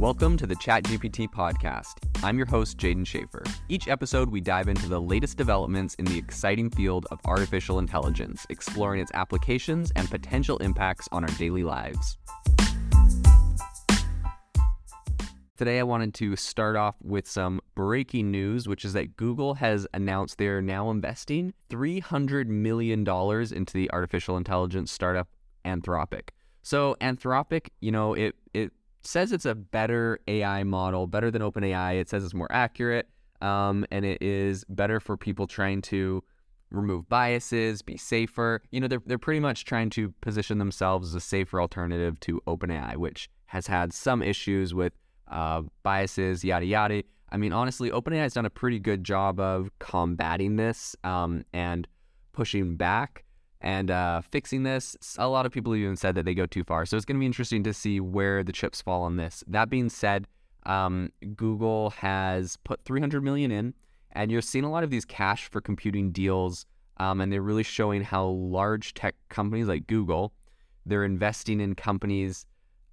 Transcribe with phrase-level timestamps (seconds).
[0.00, 1.96] Welcome to the ChatGPT podcast.
[2.24, 3.46] I'm your host, Jaeden Schafer.
[3.68, 8.46] Each episode, we dive into the latest developments in the exciting field of artificial intelligence,
[8.48, 12.16] exploring its applications and potential impacts on our daily lives.
[15.58, 19.86] Today, I wanted to start off with some breaking news, which is that Google has
[19.92, 25.28] announced they're now investing $300 million into the artificial intelligence startup
[25.66, 26.30] Anthropic.
[26.62, 32.00] So, Anthropic, you know, it, it says it's a better AI model, better than OpenAI.
[32.00, 33.08] It says it's more accurate,
[33.40, 36.22] um, and it is better for people trying to
[36.70, 38.62] remove biases, be safer.
[38.70, 42.40] You know, they're they're pretty much trying to position themselves as a safer alternative to
[42.46, 44.92] OpenAI, which has had some issues with
[45.28, 47.02] uh, biases, yada yada.
[47.32, 51.86] I mean, honestly, OpenAI has done a pretty good job of combating this um, and
[52.32, 53.24] pushing back
[53.60, 54.96] and uh, fixing this.
[55.18, 56.86] A lot of people even said that they go too far.
[56.86, 59.44] So it's going to be interesting to see where the chips fall on this.
[59.46, 60.26] That being said,
[60.64, 63.74] um, Google has put 300 million in,
[64.12, 66.66] and you're seeing a lot of these cash for computing deals,
[66.98, 70.32] um, and they're really showing how large tech companies like Google,
[70.86, 72.46] they're investing in companies.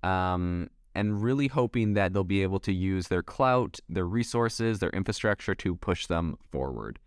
[0.04, 4.90] Um, and really hoping that they'll be able to use their clout, their resources, their
[4.90, 6.98] infrastructure to push them forward.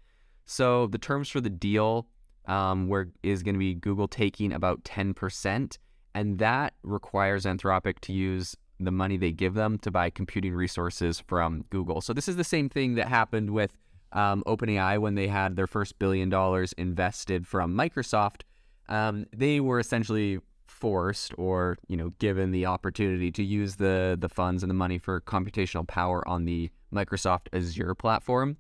[0.44, 2.06] So the terms for the deal
[2.46, 5.78] um, where is going to be Google taking about 10%,
[6.14, 11.20] and that requires Anthropic to use the money they give them to buy computing resources
[11.20, 12.00] from Google.
[12.00, 13.72] So this is the same thing that happened with
[14.12, 18.42] um, OpenAI when they had their first billion dollars invested from Microsoft.
[18.88, 24.28] Um, they were essentially forced or you know given the opportunity to use the the
[24.28, 28.56] funds and the money for computational power on the Microsoft Azure platform.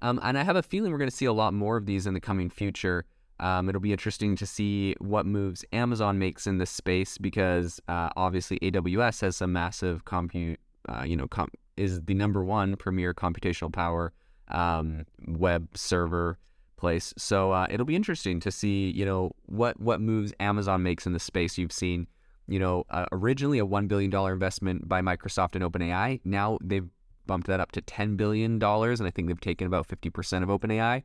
[0.00, 2.06] Um, and I have a feeling we're going to see a lot more of these
[2.06, 3.04] in the coming future.
[3.40, 8.10] Um, it'll be interesting to see what moves Amazon makes in this space because uh,
[8.16, 10.58] obviously AWS has some massive compute,
[10.88, 11.28] uh, you know,
[11.76, 14.12] is the number one premier computational power
[14.48, 16.38] um, web server
[16.76, 17.12] place.
[17.16, 21.12] So uh, it'll be interesting to see, you know, what what moves Amazon makes in
[21.12, 21.58] the space.
[21.58, 22.06] You've seen,
[22.48, 26.20] you know, uh, originally a one billion dollar investment by Microsoft and OpenAI.
[26.24, 26.88] Now they've
[27.26, 30.42] bumped that up to ten billion dollars, and I think they've taken about fifty percent
[30.42, 31.02] of OpenAI.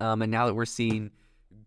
[0.00, 1.10] Um, and now that we're seeing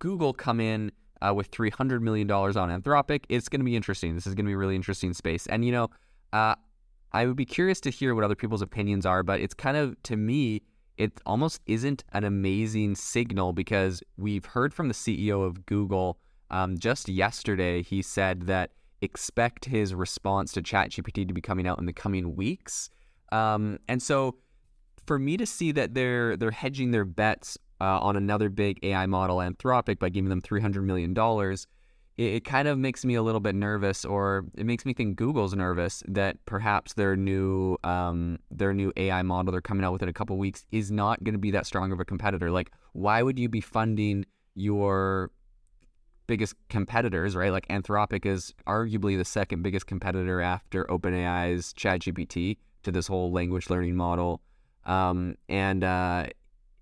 [0.01, 0.91] Google come in
[1.21, 3.23] uh, with $300 million on Anthropic.
[3.29, 4.15] It's going to be interesting.
[4.15, 5.45] This is going to be a really interesting space.
[5.45, 5.89] And, you know,
[6.33, 6.55] uh,
[7.13, 10.01] I would be curious to hear what other people's opinions are, but it's kind of,
[10.03, 10.63] to me,
[10.97, 16.17] it almost isn't an amazing signal because we've heard from the CEO of Google
[16.49, 17.83] um, just yesterday.
[17.83, 22.35] He said that expect his response to ChatGPT to be coming out in the coming
[22.35, 22.89] weeks.
[23.31, 24.35] Um, and so
[25.05, 29.07] for me to see that they're they're hedging their bets uh, on another big AI
[29.07, 31.17] model, Anthropic, by giving them $300 million,
[32.17, 35.15] it, it, kind of makes me a little bit nervous, or it makes me think
[35.15, 40.03] Google's nervous that perhaps their new um, their new AI model they're coming out with
[40.03, 42.51] in a couple weeks is not going to be that strong of a competitor.
[42.51, 45.31] Like, why would you be funding your
[46.27, 47.51] biggest competitors, right?
[47.51, 53.69] Like Anthropic is arguably the second biggest competitor after OpenAI's ChatGPT to this whole language
[53.69, 54.41] learning model.
[54.85, 56.27] Um, and uh,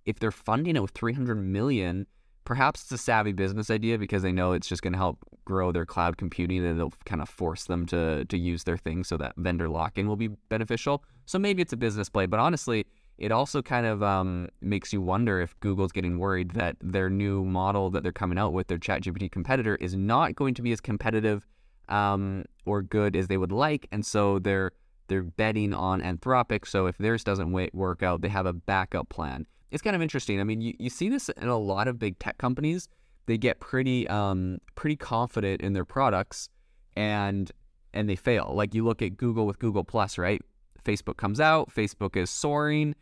[0.10, 2.08] if they're funding it with 300 million,
[2.44, 5.72] perhaps it's a savvy business idea because they know it's just going to help grow
[5.72, 9.18] their cloud computing and it'll kind of force them to to use their thing so
[9.18, 11.04] that vendor lock-in will be beneficial.
[11.26, 12.86] So maybe it's a business play, but honestly,
[13.20, 17.44] it also kind of um, makes you wonder if Google's getting worried that their new
[17.44, 20.82] model that they're coming out with, their ChatGPT competitor, is not going to be as
[20.82, 21.46] competitive
[21.90, 24.72] um, or good as they would like, and so they're
[25.08, 26.68] they're betting on Anthropic.
[26.68, 30.40] So if theirs doesn't work out, they have a backup plan it's kind of interesting.
[30.40, 32.90] I mean, you, you see this in a lot of big tech companies.
[33.26, 36.50] They get pretty um, pretty confident in their products
[36.96, 37.52] and
[37.94, 38.52] and they fail.
[38.54, 40.42] Like you look at Google with Google Plus, right?
[40.84, 42.96] Facebook comes out, Facebook is soaring.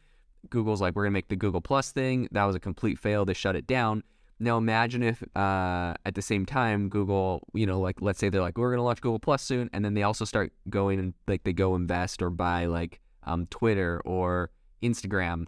[0.50, 2.28] Google's like, we're gonna make the Google Plus thing.
[2.32, 3.24] That was a complete fail.
[3.24, 4.04] They shut it down.
[4.40, 8.42] Now imagine if uh, at the same time Google, you know, like let's say they're
[8.42, 11.44] like, we're gonna launch Google Plus soon, and then they also start going and like
[11.44, 14.50] they go invest or buy like um, Twitter or
[14.84, 15.46] Instagram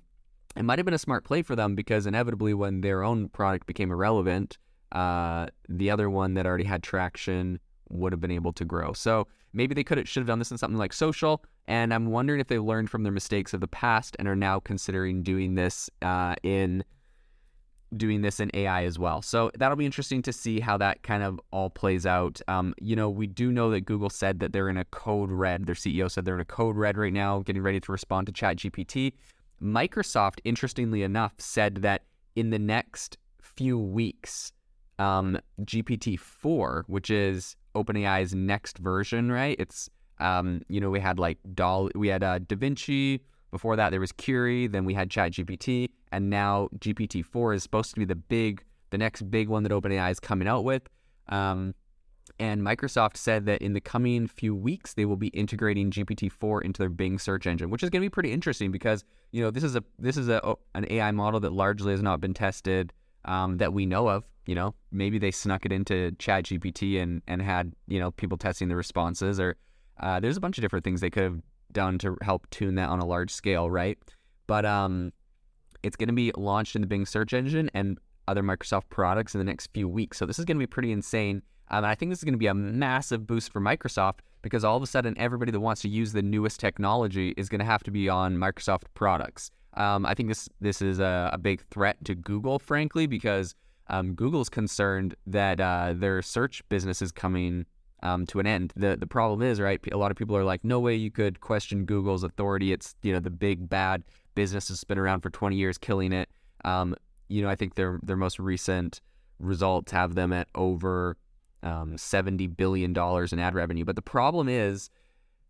[0.59, 3.65] it might have been a smart play for them because inevitably, when their own product
[3.65, 4.57] became irrelevant,
[4.91, 7.59] uh, the other one that already had traction
[7.89, 8.91] would have been able to grow.
[8.91, 11.45] So maybe they could have should have done this in something like social.
[11.69, 14.59] And I'm wondering if they learned from their mistakes of the past and are now
[14.59, 16.83] considering doing this uh, in
[17.95, 19.21] doing this in AI as well.
[19.21, 22.41] So that'll be interesting to see how that kind of all plays out.
[22.49, 25.65] Um, you know, we do know that Google said that they're in a code red.
[25.67, 28.33] Their CEO said they're in a code red right now, getting ready to respond to
[28.33, 29.13] ChatGPT.
[29.61, 32.03] Microsoft, interestingly enough, said that
[32.35, 34.51] in the next few weeks,
[34.97, 39.55] um, GPT-4, which is OpenAI's next version, right?
[39.59, 39.89] It's
[40.19, 43.21] Um, you know, we had like Doll, we had uh, Da Vinci.
[43.51, 44.67] Before that, there was Curie.
[44.67, 48.97] Then we had ChatGPT, and now GPT four is supposed to be the big, the
[48.97, 50.83] next big one that OpenAI is coming out with.
[51.29, 51.73] Um,
[52.39, 56.79] and Microsoft said that in the coming few weeks they will be integrating GPT-4 into
[56.79, 59.63] their Bing search engine, which is going to be pretty interesting because you know this
[59.63, 62.93] is a this is a an AI model that largely has not been tested
[63.25, 64.23] um, that we know of.
[64.45, 68.69] You know, maybe they snuck it into ChatGPT and and had you know people testing
[68.69, 69.57] the responses, or
[69.99, 72.89] uh, there's a bunch of different things they could have done to help tune that
[72.89, 73.97] on a large scale, right?
[74.47, 75.11] But um,
[75.83, 79.39] it's going to be launched in the Bing search engine and other Microsoft products in
[79.39, 80.17] the next few weeks.
[80.17, 81.41] So this is going to be pretty insane.
[81.71, 84.77] Um, I think this is going to be a massive boost for Microsoft because all
[84.77, 87.83] of a sudden, everybody that wants to use the newest technology is going to have
[87.83, 89.51] to be on Microsoft products.
[89.75, 93.53] Um, I think this this is a, a, big threat to Google, frankly, because
[93.87, 97.65] um, Google's concerned that uh, their search business is coming
[98.01, 98.73] um, to an end.
[98.75, 99.79] The the problem is, right?
[99.91, 102.73] A lot of people are like, no way you could question Google's authority.
[102.73, 104.03] It's you know the big bad
[104.35, 106.29] business has been around for 20 years, killing it.
[106.65, 106.95] Um,
[107.27, 109.01] you know, I think their their most recent
[109.39, 111.15] results have them at over
[111.63, 113.85] um, $70 billion in ad revenue.
[113.85, 114.89] But the problem is,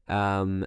[0.07, 0.65] um,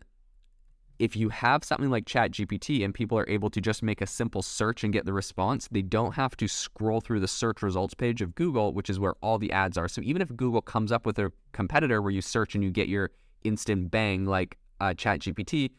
[0.99, 4.41] if you have something like ChatGPT and people are able to just make a simple
[4.41, 8.23] search and get the response, they don't have to scroll through the search results page
[8.23, 9.89] of Google, which is where all the ads are.
[9.89, 12.89] So even if Google comes up with a competitor where you search and you get
[12.89, 13.11] your
[13.43, 15.71] instant bang like uh, ChatGPT,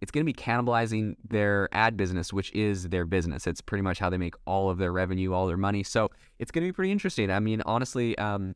[0.00, 3.46] it's going to be cannibalizing their ad business, which is their business.
[3.46, 5.82] It's pretty much how they make all of their revenue, all their money.
[5.82, 7.30] So it's going to be pretty interesting.
[7.30, 8.54] I mean, honestly, um,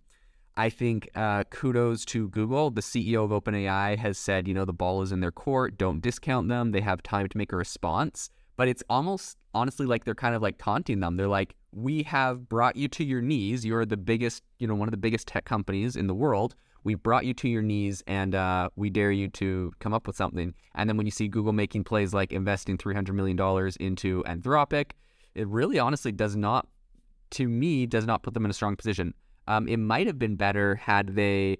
[0.56, 2.70] I think uh, kudos to Google.
[2.70, 5.76] The CEO of OpenAI has said, you know, the ball is in their court.
[5.76, 6.70] Don't discount them.
[6.70, 8.30] They have time to make a response.
[8.56, 11.16] But it's almost honestly like they're kind of like taunting them.
[11.16, 13.66] They're like, we have brought you to your knees.
[13.66, 16.54] You're the biggest, you know, one of the biggest tech companies in the world.
[16.84, 20.16] We brought you to your knees and uh, we dare you to come up with
[20.16, 20.54] something.
[20.76, 23.36] And then when you see Google making plays like investing $300 million
[23.80, 24.92] into Anthropic,
[25.34, 26.68] it really honestly does not,
[27.30, 29.14] to me, does not put them in a strong position.
[29.46, 31.58] Um, it might have been better had they,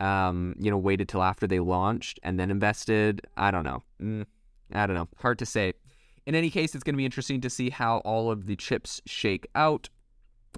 [0.00, 3.26] um, you know, waited till after they launched and then invested.
[3.36, 3.82] I don't know.
[4.00, 4.26] Mm,
[4.72, 5.08] I don't know.
[5.18, 5.74] Hard to say.
[6.26, 9.02] In any case, it's going to be interesting to see how all of the chips
[9.04, 9.88] shake out.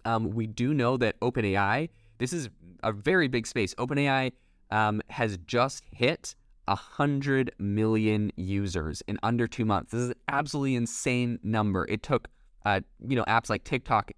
[0.05, 1.89] Um, we do know that OpenAI,
[2.19, 2.51] this is
[2.83, 3.75] a very big space.
[3.75, 4.33] OpenAI
[4.71, 6.35] um, has just hit
[6.67, 9.93] 100 million users in under two months.
[9.93, 11.87] This is an absolutely insane number.
[11.89, 12.29] It took,
[12.65, 14.13] uh, you know, apps like TikTok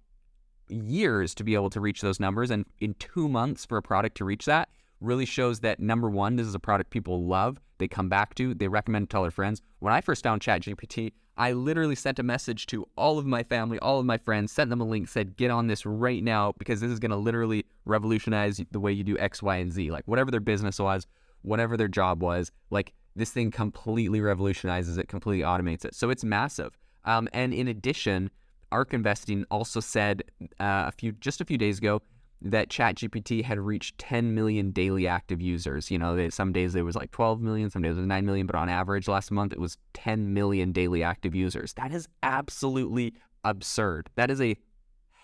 [0.69, 2.51] years to be able to reach those numbers.
[2.51, 4.69] And in two months for a product to reach that
[5.01, 8.53] really shows that number one, this is a product people love, they come back to,
[8.53, 9.61] they recommend to all their friends.
[9.79, 13.79] When I first found ChatGPT, I literally sent a message to all of my family,
[13.79, 16.81] all of my friends, sent them a link, said, get on this right now because
[16.81, 19.89] this is going to literally revolutionize the way you do X, Y, and Z.
[19.89, 21.07] Like whatever their business was,
[21.43, 25.95] whatever their job was, like this thing completely revolutionizes it, completely automates it.
[25.95, 26.77] So it's massive.
[27.05, 28.31] Um, and in addition,
[28.71, 30.23] ARK Investing also said
[30.59, 32.01] uh, a few just a few days ago
[32.41, 35.91] that ChatGPT had reached 10 million daily active users.
[35.91, 38.25] You know, they, some days it was like 12 million, some days it was 9
[38.25, 41.73] million, but on average last month it was 10 million daily active users.
[41.73, 43.13] That is absolutely
[43.43, 44.09] absurd.
[44.15, 44.55] That is a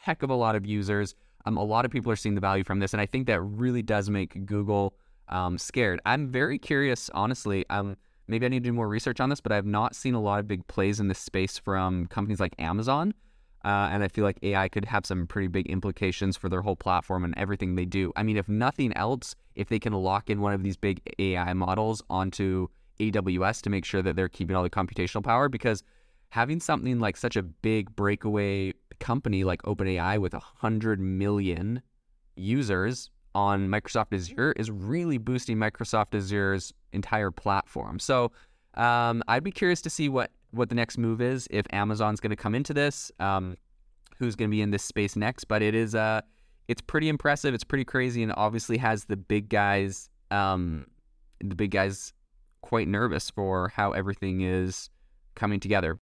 [0.01, 1.15] heck of a lot of users.
[1.45, 3.41] Um, a lot of people are seeing the value from this, and I think that
[3.41, 4.95] really does make Google
[5.29, 6.01] um, scared.
[6.05, 7.65] I'm very curious, honestly.
[7.69, 7.95] Um,
[8.27, 10.21] maybe I need to do more research on this, but I have not seen a
[10.21, 13.13] lot of big plays in this space from companies like Amazon.
[13.65, 16.75] Uh, and I feel like AI could have some pretty big implications for their whole
[16.75, 18.13] platform and everything they do.
[18.15, 21.51] I mean, if nothing else, if they can lock in one of these big AI
[21.53, 22.67] models onto
[22.99, 25.81] AWS to make sure that they're keeping all the computational power, because
[26.29, 31.81] having something like such a big breakaway company like OpenAI with 100 million
[32.35, 37.97] users on Microsoft Azure is really boosting Microsoft Azure's entire platform.
[37.97, 38.31] So
[38.75, 42.31] um, I'd be curious to see what what the next move is if Amazon's going
[42.31, 43.55] to come into this, um,
[44.17, 45.45] who's going to be in this space next.
[45.45, 46.21] But it is uh,
[46.67, 47.53] it's pretty impressive.
[47.53, 50.87] It's pretty crazy, and obviously has the big guys, um,
[51.39, 52.13] the big guys,
[52.61, 54.89] quite nervous for how everything is
[55.35, 55.99] coming together.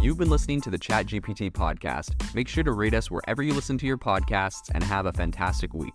[0.00, 2.34] You've been listening to the ChatGPT podcast.
[2.34, 5.72] Make sure to rate us wherever you listen to your podcasts and have a fantastic
[5.74, 5.94] week.